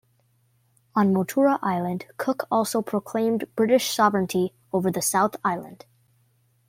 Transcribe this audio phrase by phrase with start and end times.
[0.95, 5.85] On Motuara Island, Cook also proclaimed British sovereignty over the South Island.